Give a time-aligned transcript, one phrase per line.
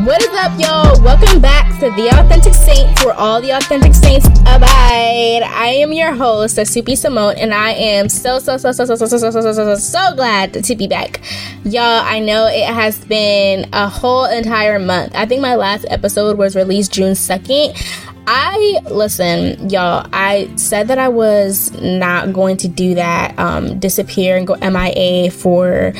[0.00, 1.00] What is up, y'all?
[1.04, 5.42] Welcome back to The Authentic Saints, where all the authentic saints abide.
[5.44, 9.06] I am your host, Soupy Simone, and I am so, so, so, so, so, so,
[9.06, 11.20] so, so, so, so, so, so glad to be back.
[11.64, 15.14] Y'all, I know it has been a whole entire month.
[15.14, 17.80] I think my last episode was released June 2nd.
[18.26, 20.08] I listen, y'all.
[20.12, 25.30] I said that I was not going to do that, um, disappear and go MIA
[25.30, 25.92] for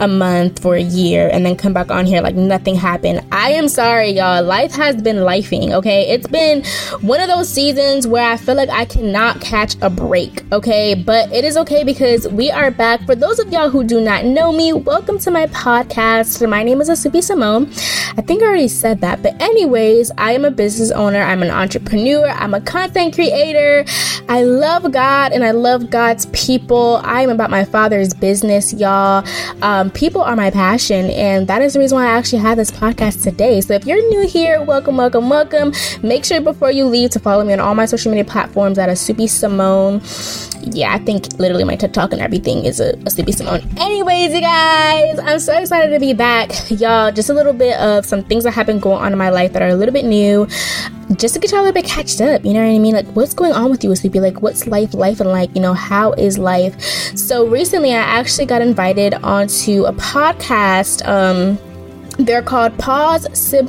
[0.00, 3.22] a month for a year and then come back on here like nothing happened.
[3.30, 4.42] I am sorry, y'all.
[4.42, 6.08] Life has been lifing, okay?
[6.10, 6.64] It's been
[7.02, 10.94] one of those seasons where I feel like I cannot catch a break, okay?
[10.94, 13.04] But it is okay because we are back.
[13.04, 16.48] For those of y'all who do not know me, welcome to my podcast.
[16.48, 17.66] My name is Asubi Simone.
[18.16, 21.50] I think I already said that, but anyways, I am a business owner, I'm an
[21.50, 23.84] entrepreneur, I'm a content creator.
[24.28, 27.00] I love God and I love God's people.
[27.04, 29.26] I am about my father's business, y'all.
[29.60, 32.70] Um, people are my passion, and that is the reason why I actually have this
[32.70, 33.60] podcast today.
[33.60, 35.72] So if you're new here, welcome, welcome, welcome.
[36.02, 38.88] Make sure before you leave to follow me on all my social media platforms at
[38.88, 40.00] Asubi Simone.
[40.72, 43.62] Yeah, I think literally my TikTok and everything is a, Asubi Simone.
[43.78, 46.50] Anyways, you guys, I'm so excited to be back.
[46.70, 49.30] Y'all, just a little bit of some things that have been going on in my
[49.30, 50.46] life that are a little bit new
[51.16, 52.44] just to get y'all a bit catched up.
[52.44, 52.94] You know what I mean?
[52.94, 54.20] Like, what's going on with you, Sleepy?
[54.20, 56.80] Like, what's life, life, and like, you know, how is life?
[56.80, 61.06] So recently, I actually got invited onto a podcast.
[61.06, 61.58] Um,
[62.24, 63.68] they're called Pause Sip.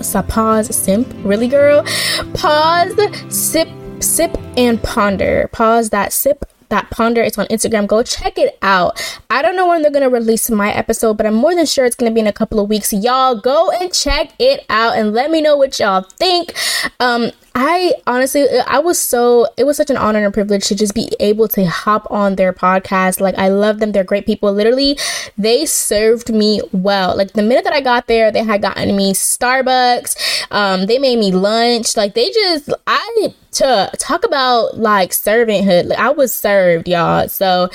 [0.00, 0.28] Simp.
[0.28, 1.12] Pause Simp.
[1.24, 1.84] Really, girl?
[2.34, 2.94] Pause
[3.28, 3.68] Sip
[4.02, 5.48] Sip and Ponder.
[5.52, 9.68] Pause that sip that ponder it's on instagram go check it out i don't know
[9.68, 12.26] when they're gonna release my episode but i'm more than sure it's gonna be in
[12.26, 15.78] a couple of weeks y'all go and check it out and let me know what
[15.78, 16.54] y'all think
[16.98, 20.74] um I honestly, I was so, it was such an honor and a privilege to
[20.74, 23.20] just be able to hop on their podcast.
[23.20, 23.92] Like, I love them.
[23.92, 24.52] They're great people.
[24.52, 24.98] Literally,
[25.36, 27.14] they served me well.
[27.14, 30.46] Like, the minute that I got there, they had gotten me Starbucks.
[30.50, 31.94] Um, they made me lunch.
[31.94, 37.28] Like, they just, I, to talk about like servanthood, like, I was served, y'all.
[37.28, 37.68] So,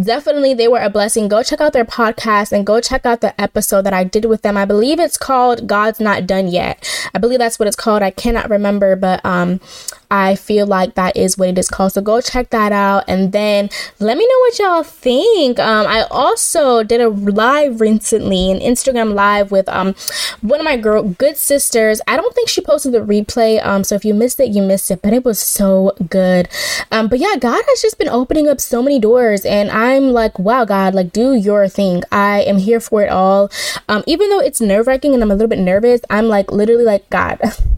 [0.00, 1.28] definitely, they were a blessing.
[1.28, 4.42] Go check out their podcast and go check out the episode that I did with
[4.42, 4.56] them.
[4.56, 6.88] I believe it's called God's Not Done Yet.
[7.14, 8.02] I believe that's what it's called.
[8.02, 9.60] I cannot remember, but um,
[10.14, 11.90] I feel like that is what it is called.
[11.92, 15.58] So go check that out and then let me know what y'all think.
[15.58, 19.96] Um, I also did a live recently, an Instagram live with um
[20.40, 22.00] one of my girl good sisters.
[22.06, 23.60] I don't think she posted the replay.
[23.66, 26.48] Um, so if you missed it, you missed it, but it was so good.
[26.92, 30.38] Um, but yeah, God has just been opening up so many doors, and I'm like,
[30.38, 32.04] wow, God, like do your thing.
[32.12, 33.50] I am here for it all.
[33.88, 36.84] Um, even though it's nerve wracking and I'm a little bit nervous, I'm like literally
[36.84, 37.40] like God.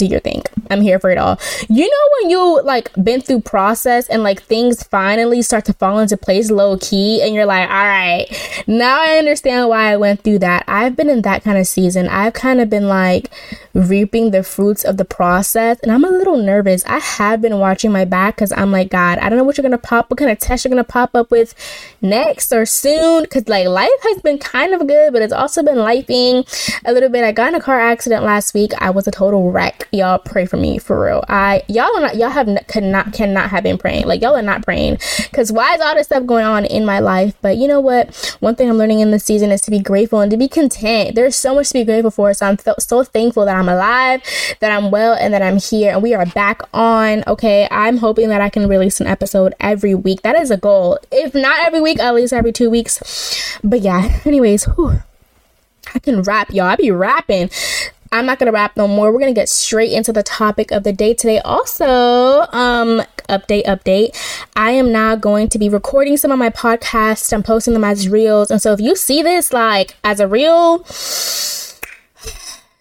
[0.00, 0.42] do your thing.
[0.70, 1.38] I'm here for it all.
[1.68, 5.98] You know when you like been through process and like things finally start to fall
[5.98, 8.26] into place low key and you're like, "All right,
[8.66, 12.08] now I understand why I went through that." I've been in that kind of season.
[12.08, 13.30] I've kind of been like
[13.74, 16.84] reaping the fruits of the process and I'm a little nervous.
[16.86, 19.68] I have been watching my back cuz I'm like, "God, I don't know what you're
[19.68, 21.54] going to pop what kind of test you're going to pop up with
[22.00, 25.76] next or soon cuz like life has been kind of good, but it's also been
[25.76, 26.46] lifing
[26.84, 27.24] a little bit.
[27.24, 28.72] I got in a car accident last week.
[28.78, 31.24] I was a total wreck y'all pray for me for real.
[31.28, 34.06] I y'all are not y'all have cannot cannot have been praying.
[34.06, 34.98] Like y'all are not praying
[35.30, 37.34] because why is all this stuff going on in my life?
[37.42, 38.36] But you know what?
[38.40, 41.14] One thing I'm learning in this season is to be grateful and to be content.
[41.14, 42.32] There's so much to be grateful for.
[42.34, 44.22] So I'm so thankful that I'm alive,
[44.60, 47.24] that I'm well, and that I'm here, and we are back on.
[47.26, 50.22] Okay, I'm hoping that I can release an episode every week.
[50.22, 50.98] That is a goal.
[51.10, 53.58] If not every week, at least every two weeks.
[53.62, 54.20] But yeah.
[54.24, 54.64] Anyways.
[54.64, 55.02] Whew.
[55.94, 56.66] I can rap, y'all.
[56.66, 57.50] I be rapping.
[58.12, 59.12] I'm not gonna rap no more.
[59.12, 61.38] We're gonna get straight into the topic of the day today.
[61.40, 64.16] Also, um, update, update.
[64.56, 67.32] I am now going to be recording some of my podcasts.
[67.32, 70.84] I'm posting them as reels, and so if you see this like as a reel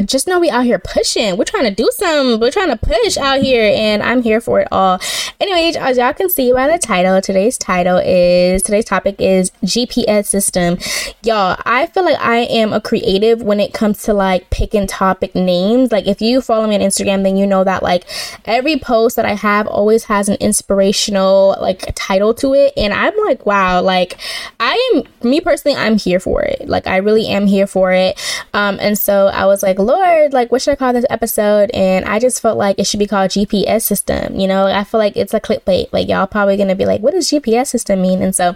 [0.06, 1.36] just know we out here pushing.
[1.38, 2.40] We're trying to do some.
[2.40, 5.00] We're trying to push out here, and I'm here for it all.
[5.40, 10.26] Anyway, as y'all can see by the title, today's title is today's topic is GPS
[10.28, 10.78] system.
[11.24, 15.36] Y'all, I feel like I am a creative when it comes to like picking topic
[15.36, 15.92] names.
[15.92, 18.06] Like if you follow me on Instagram, then you know that like
[18.46, 23.14] every post that I have always has an inspirational like title to it, and I'm
[23.26, 24.18] like, wow, like
[24.62, 26.70] I am me personally, I'm here for it.
[26.70, 28.18] Like I really am here for it.
[28.54, 31.72] Um, and so I was like Lord, like, what should I call this episode?
[31.74, 34.40] And I just felt like it should be called GPS system.
[34.40, 35.92] You know, I feel like it's a clickbait.
[35.92, 38.22] Like, y'all probably gonna be like, what does GPS system mean?
[38.22, 38.56] And so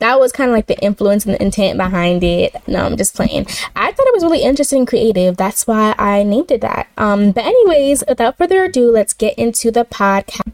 [0.00, 2.56] that was kind of like the influence and the intent behind it.
[2.66, 3.46] No, I'm just playing.
[3.76, 5.36] I thought it was really interesting and creative.
[5.36, 6.88] That's why I named it that.
[6.96, 10.52] Um, but anyways, without further ado, let's get into the podcast.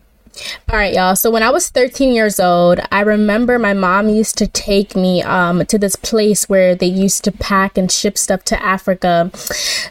[0.68, 1.16] All right, y'all.
[1.16, 5.22] So when I was 13 years old, I remember my mom used to take me
[5.22, 9.30] um, to this place where they used to pack and ship stuff to Africa.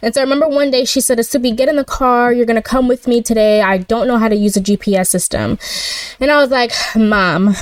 [0.02, 2.32] And so I remember one day she said, Asubi, get in the car.
[2.32, 3.60] You're going to come with me today.
[3.60, 5.58] I don't know how to use a GPS system.
[6.20, 7.54] And I was like, Mom,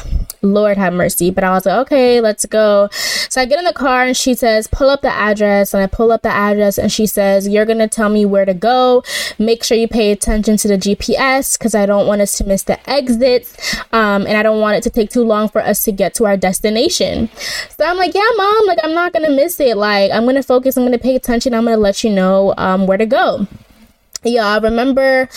[0.52, 1.30] Lord have mercy.
[1.30, 2.88] But I was like, okay, let's go.
[2.92, 5.74] So I get in the car and she says, pull up the address.
[5.74, 8.44] And I pull up the address and she says, You're going to tell me where
[8.44, 9.02] to go.
[9.38, 12.62] Make sure you pay attention to the GPS because I don't want us to miss
[12.64, 13.56] the exits.
[13.92, 16.26] Um, and I don't want it to take too long for us to get to
[16.26, 17.28] our destination.
[17.76, 19.76] So I'm like, Yeah, mom, like, I'm not going to miss it.
[19.76, 21.54] Like, I'm going to focus, I'm going to pay attention.
[21.54, 23.46] I'm going to let you know um, where to go.
[24.24, 25.28] Yeah, I remember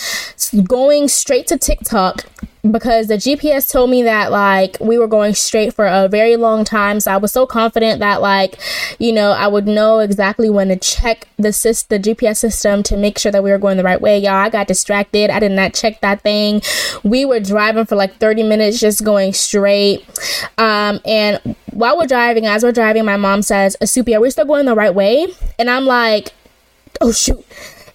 [0.66, 2.24] going straight to TikTok
[2.68, 6.64] because the GPS told me that like we were going straight for a very long
[6.64, 7.00] time.
[7.00, 8.58] So I was so confident that like,
[8.98, 12.96] you know, I would know exactly when to check the sys- the GPS system to
[12.96, 14.18] make sure that we were going the right way.
[14.18, 15.30] Y'all, I got distracted.
[15.30, 16.60] I did not check that thing.
[17.02, 20.04] We were driving for like 30 minutes just going straight.
[20.58, 24.44] Um, and while we're driving, as we're driving, my mom says, Asupi, are we still
[24.44, 25.28] going the right way?
[25.58, 26.34] And I'm like,
[27.00, 27.44] oh shoot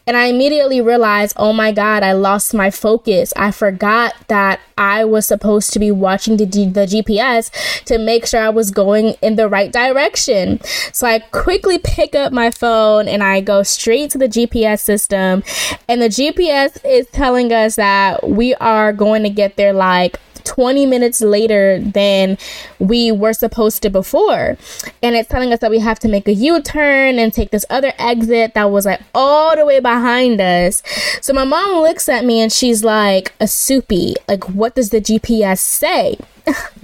[0.07, 3.33] and I immediately realized, oh my God, I lost my focus.
[3.35, 7.49] I forgot that I was supposed to be watching the, G- the GPS
[7.85, 10.61] to make sure I was going in the right direction.
[10.93, 15.43] So I quickly pick up my phone and I go straight to the GPS system.
[15.87, 20.85] And the GPS is telling us that we are going to get there like 20
[20.85, 22.37] minutes later than
[22.79, 24.57] we were supposed to before.
[25.03, 27.65] And it's telling us that we have to make a U turn and take this
[27.69, 30.81] other exit that was like all the way behind us.
[31.21, 35.01] So my mom looks at me and she's like, A soupy, Like, what does the
[35.01, 36.17] GPS say?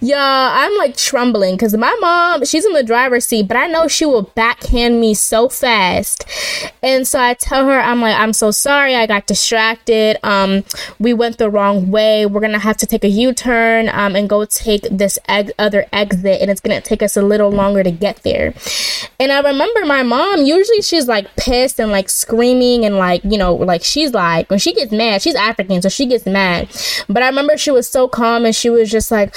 [0.00, 3.88] Y'all, I'm like trembling because my mom, she's in the driver's seat, but I know
[3.88, 6.24] she will backhand me so fast.
[6.82, 10.18] And so I tell her, I'm like, I'm so sorry, I got distracted.
[10.22, 10.64] Um,
[10.98, 12.26] we went the wrong way.
[12.26, 16.40] We're gonna have to take a U-turn um and go take this eg- other exit,
[16.40, 18.54] and it's gonna take us a little longer to get there.
[19.18, 23.38] And I remember my mom, usually she's like pissed and like screaming and like, you
[23.38, 26.68] know, like she's like when she gets mad, she's African, so she gets mad.
[27.08, 29.34] But I remember she was so calm and she was just like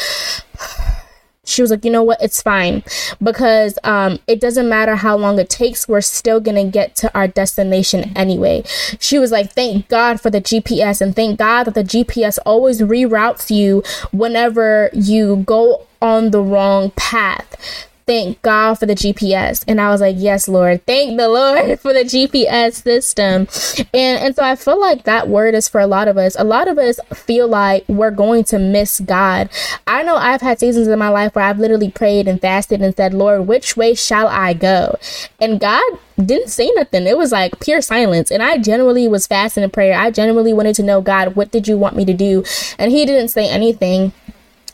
[1.45, 2.83] she was like, you know what, it's fine.
[3.21, 7.27] Because um, it doesn't matter how long it takes, we're still gonna get to our
[7.27, 8.63] destination anyway.
[8.99, 12.81] She was like, thank God for the GPS and thank God that the GPS always
[12.81, 19.63] reroutes you whenever you go on the wrong path thank God for the GPS.
[19.67, 23.47] And I was like, yes, Lord, thank the Lord for the GPS system.
[23.93, 26.35] And and so I feel like that word is for a lot of us.
[26.37, 29.49] A lot of us feel like we're going to miss God.
[29.87, 32.95] I know I've had seasons in my life where I've literally prayed and fasted and
[32.95, 34.97] said, Lord, which way shall I go?
[35.39, 35.83] And God
[36.17, 37.07] didn't say nothing.
[37.07, 38.31] It was like pure silence.
[38.31, 39.97] And I genuinely was fasting in prayer.
[39.97, 42.43] I genuinely wanted to know, God, what did you want me to do?
[42.77, 44.13] And he didn't say anything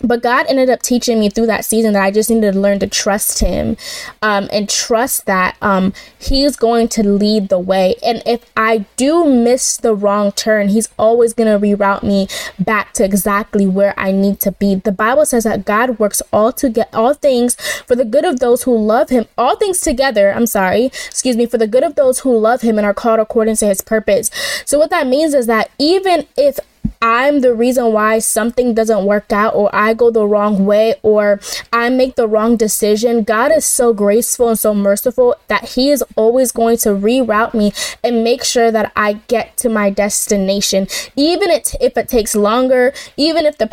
[0.02, 2.80] but God ended up teaching me through that season that I just needed to learn
[2.80, 3.78] to trust Him
[4.22, 7.96] um, and trust that um, He's going to lead the way.
[8.04, 12.94] And if I do miss the wrong turn, He's always going to reroute me back
[12.94, 14.76] to exactly where I need to be.
[14.76, 18.40] The Bible says that God works all to get all things for the good of
[18.40, 20.34] those who love Him, all things together.
[20.34, 23.20] I'm sorry, excuse me, for the good of those who love Him and are called
[23.20, 24.32] according to His purpose.
[24.66, 26.60] So what that means is that even if
[27.02, 31.40] I'm the reason why something doesn't work out or I go the wrong way or
[31.72, 36.04] I make the wrong decision, God is so graceful and so merciful that He is
[36.18, 37.72] always going to reroute me
[38.04, 40.88] and make sure that I get to my destination.
[41.16, 43.70] Even if it takes longer, even if the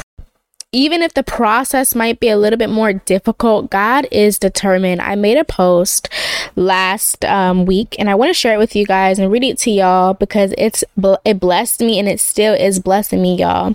[0.76, 5.00] even if the process might be a little bit more difficult, God is determined.
[5.00, 6.10] I made a post
[6.54, 9.56] last um, week and I want to share it with you guys and read it
[9.60, 10.84] to y'all because it's
[11.24, 13.72] it blessed me and it still is blessing me, y'all.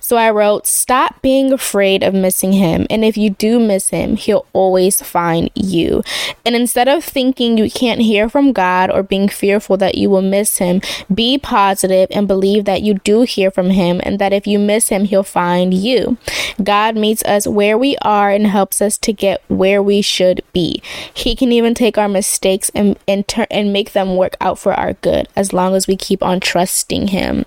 [0.00, 4.16] So I wrote, "Stop being afraid of missing him, and if you do miss him,
[4.16, 6.02] he'll always find you."
[6.44, 10.20] And instead of thinking you can't hear from God or being fearful that you will
[10.20, 10.80] miss him,
[11.14, 14.88] be positive and believe that you do hear from him and that if you miss
[14.88, 16.18] him, he'll find you.
[16.62, 20.82] God meets us where we are and helps us to get where we should be.
[21.12, 24.72] He can even take our mistakes and and, ter- and make them work out for
[24.74, 27.44] our good as long as we keep on trusting Him.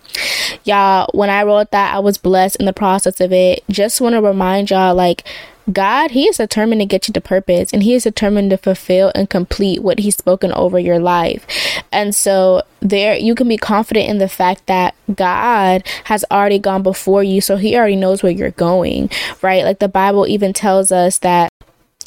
[0.63, 3.63] Y'all, when I wrote that, I was blessed in the process of it.
[3.69, 5.23] Just want to remind y'all, like,
[5.71, 9.12] God, He is determined to get you to purpose and He is determined to fulfill
[9.15, 11.45] and complete what He's spoken over your life.
[11.93, 16.83] And so, there you can be confident in the fact that God has already gone
[16.83, 19.09] before you, so He already knows where you're going,
[19.41, 19.63] right?
[19.63, 21.50] Like the Bible even tells us that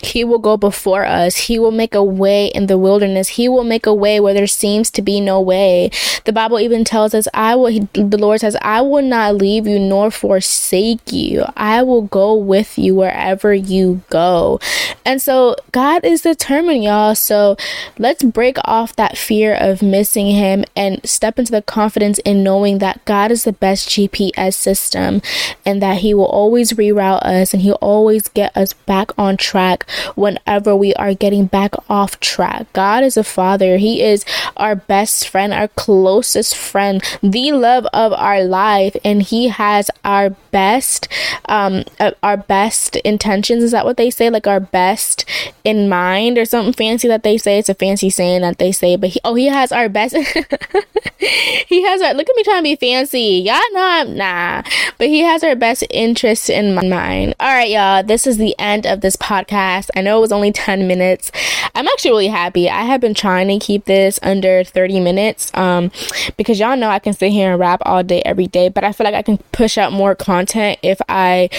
[0.00, 1.37] he will go before us.
[1.37, 3.29] He will make a way in the wilderness.
[3.29, 5.91] He will make a way where there seems to be no way.
[6.25, 9.79] The Bible even tells us, I will, the Lord says, I will not leave you
[9.79, 11.45] nor forsake you.
[11.57, 14.61] I will go with you wherever you go.
[15.05, 17.15] And so God is determined, y'all.
[17.15, 17.57] So
[17.99, 22.79] let's break off that fear of missing Him and step into the confidence in knowing
[22.79, 25.23] that God is the best GPS system
[25.65, 29.86] and that He will always reroute us and He'll always get us back on track
[30.14, 32.66] whenever we are getting back off track.
[32.73, 34.25] God is a father, He is
[34.57, 40.31] our best friend, our closest friend, the love of our life, and He has our
[40.31, 41.09] best,
[41.49, 43.62] um, uh, our best intentions.
[43.62, 44.31] Is that what they say?
[44.31, 45.25] Like our best
[45.64, 47.59] in mind or something fancy that they say?
[47.59, 50.16] It's a fancy saying that they say, but he, oh, He has our best.
[51.19, 53.43] he has our look at me trying to be fancy.
[53.45, 54.62] Y'all know I'm nah,
[54.99, 57.35] but He has our best interests in mind.
[57.40, 58.02] All right, y'all.
[58.02, 61.30] This is the end of this podcast I know it was only 10 minutes.
[61.75, 62.71] I'm actually really happy.
[62.71, 65.90] I have been trying to keep this under 30 minutes um,
[66.37, 68.92] because y'all know I can sit here and rap all day, every day, but I
[68.92, 71.50] feel like I can push out more content if I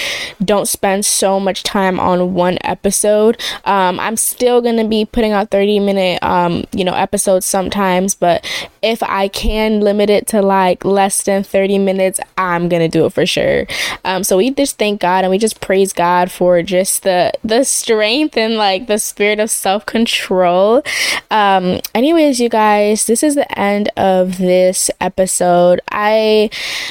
[0.43, 3.39] don't spend so much time on one episode.
[3.65, 8.15] Um, I'm still going to be putting out 30 minute, um, you know, episodes sometimes,
[8.15, 8.43] but
[8.81, 13.05] if I can limit it to like less than 30 minutes, I'm going to do
[13.05, 13.67] it for sure.
[14.03, 17.63] Um, so we just thank God and we just praise God for just the, the
[17.63, 20.81] strength strength and like the spirit of self control.
[21.29, 25.81] Um, anyways, you guys, this is the end of this episode.
[25.91, 26.49] I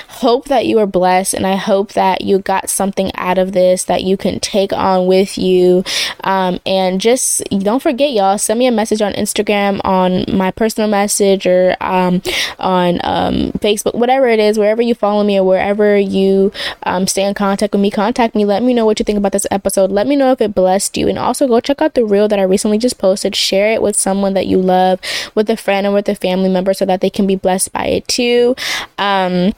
[0.08, 3.84] hope that you are blessed and I hope that you got something out of this
[3.84, 5.84] that you can take on with you.
[6.22, 10.90] Um, and just don't forget, y'all, send me a message on Instagram, on my personal
[10.90, 12.20] message, or um,
[12.58, 17.24] on um, Facebook, whatever it is, wherever you follow me or wherever you um, stay
[17.24, 18.44] in contact with me, contact me.
[18.44, 19.90] Let me know what you think about this episode.
[19.90, 22.38] Let me know if it blessed you and also go check out the reel that
[22.38, 23.34] I recently just posted.
[23.34, 25.00] Share it with someone that you love,
[25.34, 27.86] with a friend or with a family member so that they can be blessed by
[27.86, 28.54] it too.
[28.98, 29.52] Um,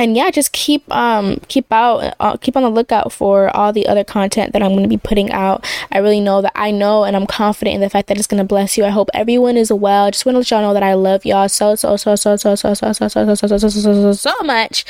[0.00, 3.86] and yeah just keep um keep out uh, keep on the lookout for all the
[3.86, 7.04] other content that i'm going to be putting out i really know that i know
[7.04, 9.58] and i'm confident in the fact that it's going to bless you i hope everyone
[9.58, 12.16] is well just want to let y'all know that i love y'all so so so
[12.16, 14.86] so so so so so so so so so so so so so much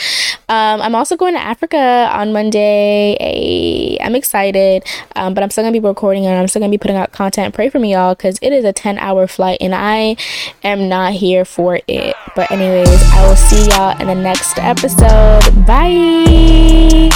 [0.49, 4.85] um i'm also going to africa on monday i'm excited
[5.17, 7.53] um but i'm still gonna be recording and i'm still gonna be putting out content
[7.53, 10.17] pray for me y'all because it is a 10 hour flight and i
[10.63, 15.00] am not here for it but anyways i will see y'all in the next episode
[15.03, 15.67] episode.
[15.67, 17.11] Bye.